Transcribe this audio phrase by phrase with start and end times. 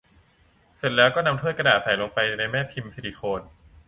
[0.77, 3.41] เสร็จแล้วก็นำถ้วยกระดาษใส่ลงไปในแม่พิมพ์ซิลิโคน